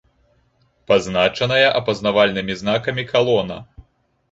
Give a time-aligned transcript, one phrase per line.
[0.91, 3.63] Пазначаная апазнавальнымі знакамі «Калона»